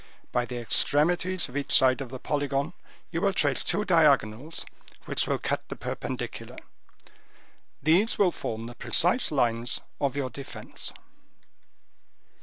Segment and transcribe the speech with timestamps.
[0.31, 2.73] By the extremities of each side of the polygon,
[3.11, 4.65] you will trace two diagonals,
[5.05, 6.57] which will cut the perpendicular.
[7.83, 10.91] These will form the precise lines of your defense."